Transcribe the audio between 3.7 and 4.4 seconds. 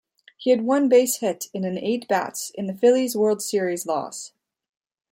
loss.